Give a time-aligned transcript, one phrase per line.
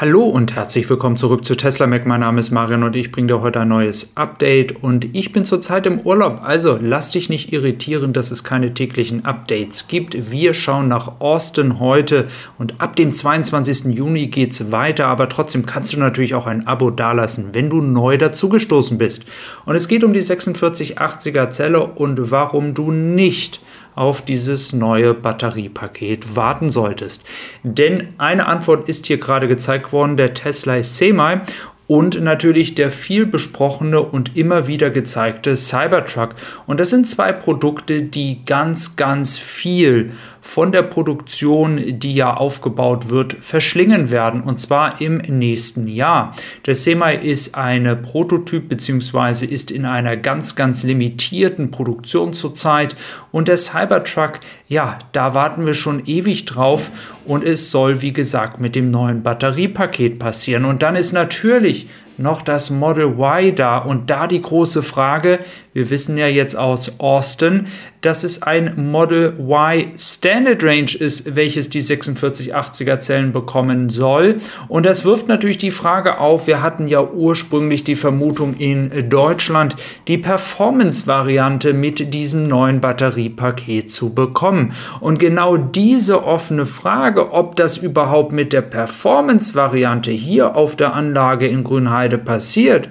[0.00, 2.06] Hallo und herzlich willkommen zurück zu Tesla Mac.
[2.06, 4.80] Mein Name ist Marian und ich bringe dir heute ein neues Update.
[4.84, 9.24] Und ich bin zurzeit im Urlaub, also lass dich nicht irritieren, dass es keine täglichen
[9.24, 10.30] Updates gibt.
[10.30, 13.86] Wir schauen nach Austin heute und ab dem 22.
[13.86, 15.06] Juni geht es weiter.
[15.06, 19.24] Aber trotzdem kannst du natürlich auch ein Abo dalassen, wenn du neu dazugestoßen bist.
[19.64, 23.60] Und es geht um die 4680er Zelle und warum du nicht
[23.98, 27.24] auf dieses neue Batteriepaket warten solltest.
[27.62, 31.40] Denn eine Antwort ist hier gerade gezeigt worden, der Tesla Semi
[31.88, 36.34] und natürlich der viel besprochene und immer wieder gezeigte Cybertruck.
[36.66, 40.12] Und das sind zwei Produkte, die ganz, ganz viel
[40.48, 46.34] von der Produktion, die ja aufgebaut wird, verschlingen werden und zwar im nächsten Jahr.
[46.64, 49.44] Der Semi ist eine Prototyp bzw.
[49.44, 52.96] ist in einer ganz, ganz limitierten Produktion zurzeit
[53.30, 56.90] und der Cybertruck, ja, da warten wir schon ewig drauf
[57.26, 60.64] und es soll, wie gesagt, mit dem neuen Batteriepaket passieren.
[60.64, 63.78] Und dann ist natürlich noch das Model Y da.
[63.78, 65.38] Und da die große Frage,
[65.72, 67.68] wir wissen ja jetzt aus Austin,
[68.00, 74.36] dass es ein Model Y Standard Range ist, welches die 4680er Zellen bekommen soll.
[74.68, 79.76] Und das wirft natürlich die Frage auf, wir hatten ja ursprünglich die Vermutung in Deutschland,
[80.06, 84.72] die Performance-Variante mit diesem neuen Batteriepaket zu bekommen.
[85.00, 91.46] Und genau diese offene Frage, ob das überhaupt mit der Performance-Variante hier auf der Anlage
[91.46, 92.88] in Grünheide passiert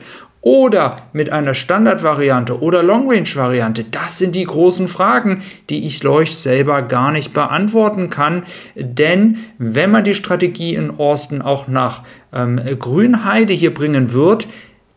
[0.48, 3.84] oder mit einer Standardvariante oder Long-Range-Variante?
[3.84, 8.44] Das sind die großen Fragen, die ich euch selber gar nicht beantworten kann.
[8.74, 14.48] Denn wenn man die Strategie in Austin auch nach ähm, Grünheide hier bringen wird,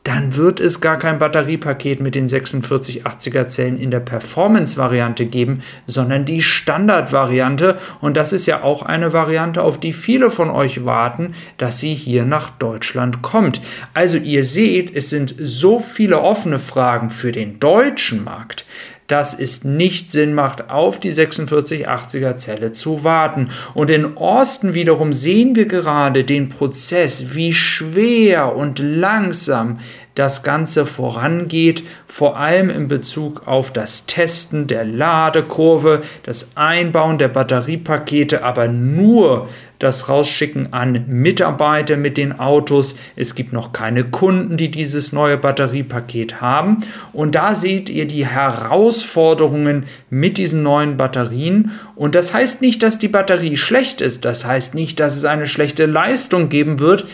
[0.05, 6.25] dann wird es gar kein Batteriepaket mit den 4680er Zellen in der Performance-Variante geben, sondern
[6.25, 7.79] die Standard-Variante.
[8.01, 11.95] Und das ist ja auch eine Variante, auf die viele von euch warten, dass sie
[11.95, 13.61] hier nach Deutschland kommt.
[13.93, 18.65] Also ihr seht, es sind so viele offene Fragen für den deutschen Markt,
[19.11, 23.51] dass es nicht Sinn macht, auf die 4680er Zelle zu warten.
[23.75, 29.79] Und in Austin wiederum sehen wir gerade den Prozess, wie schwer und langsam
[30.15, 37.29] das Ganze vorangeht, vor allem in Bezug auf das Testen der Ladekurve, das Einbauen der
[37.29, 39.49] Batteriepakete, aber nur
[39.81, 42.97] das Rausschicken an Mitarbeiter mit den Autos.
[43.17, 46.81] Es gibt noch keine Kunden, die dieses neue Batteriepaket haben.
[47.13, 51.73] Und da seht ihr die Herausforderungen mit diesen neuen Batterien.
[51.97, 54.25] Und das heißt nicht, dass die Batterie schlecht ist.
[54.25, 57.07] Das heißt nicht, dass es eine schlechte Leistung geben wird.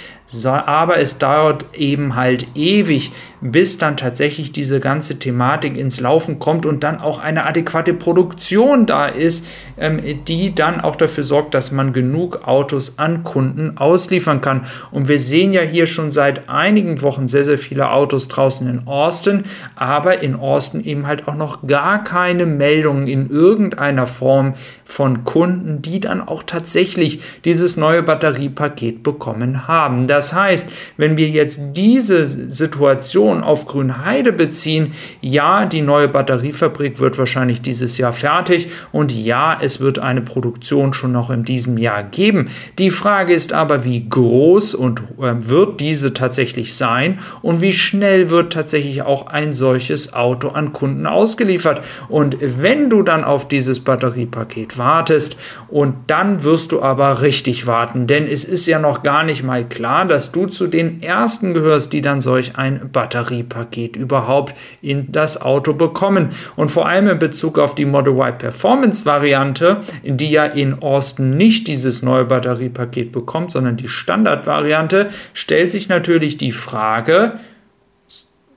[0.44, 6.66] Aber es dauert eben halt ewig, bis dann tatsächlich diese ganze Thematik ins Laufen kommt
[6.66, 9.46] und dann auch eine adäquate Produktion da ist,
[9.78, 14.66] ähm, die dann auch dafür sorgt, dass man genug Autos an Kunden ausliefern kann.
[14.90, 18.86] Und wir sehen ja hier schon seit einigen Wochen sehr, sehr viele Autos draußen in
[18.86, 19.44] Austin,
[19.76, 24.54] aber in Austin eben halt auch noch gar keine Meldungen in irgendeiner Form
[24.86, 30.06] von Kunden, die dann auch tatsächlich dieses neue Batteriepaket bekommen haben.
[30.06, 37.18] Das heißt, wenn wir jetzt diese Situation auf Grünheide beziehen, ja, die neue Batteriefabrik wird
[37.18, 42.04] wahrscheinlich dieses Jahr fertig und ja, es wird eine Produktion schon noch in diesem Jahr
[42.04, 42.48] geben.
[42.78, 48.30] Die Frage ist aber, wie groß und äh, wird diese tatsächlich sein und wie schnell
[48.30, 51.82] wird tatsächlich auch ein solches Auto an Kunden ausgeliefert.
[52.08, 55.36] Und wenn du dann auf dieses Batteriepaket wartest
[55.68, 59.64] und dann wirst du aber richtig warten, denn es ist ja noch gar nicht mal
[59.64, 65.40] klar, dass du zu den ersten gehörst, die dann solch ein Batteriepaket überhaupt in das
[65.40, 66.30] Auto bekommen.
[66.56, 71.36] Und vor allem in Bezug auf die Model Y Performance Variante, die ja in Austin
[71.36, 77.38] nicht dieses neue Batteriepaket bekommt, sondern die Standardvariante, stellt sich natürlich die Frage,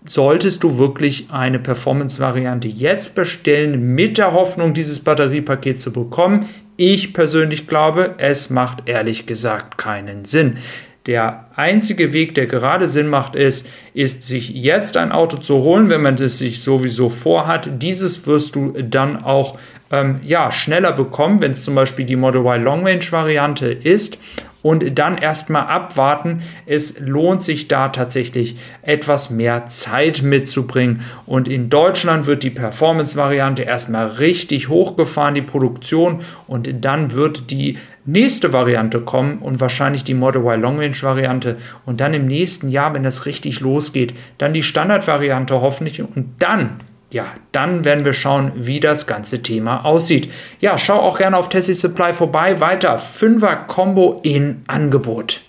[0.06, 6.46] solltest du wirklich eine Performance-Variante jetzt bestellen, mit der Hoffnung, dieses Batteriepaket zu bekommen.
[6.78, 10.58] Ich persönlich glaube, es macht ehrlich gesagt keinen Sinn.
[11.06, 15.90] Der einzige Weg, der gerade Sinn macht, ist, ist, sich jetzt ein Auto zu holen,
[15.90, 17.70] wenn man das sich sowieso vorhat.
[17.82, 19.58] Dieses wirst du dann auch
[19.92, 24.20] ähm, ja, schneller bekommen, wenn es zum Beispiel die Model Y Long Range Variante ist
[24.62, 26.42] und dann erstmal abwarten.
[26.66, 31.02] Es lohnt sich da tatsächlich etwas mehr Zeit mitzubringen.
[31.26, 37.78] Und in Deutschland wird die Performance-Variante erstmal richtig hochgefahren, die Produktion, und dann wird die
[38.06, 42.70] nächste Variante kommen und wahrscheinlich die Model Y Long Range Variante und dann im nächsten
[42.70, 46.78] Jahr, wenn das richtig losgeht, dann die Standard-Variante hoffentlich und dann
[47.12, 50.32] ja, dann werden wir schauen, wie das ganze Thema aussieht.
[50.60, 52.60] Ja, schau auch gerne auf Tessie Supply vorbei.
[52.60, 55.42] Weiter 5er Combo in Angebot.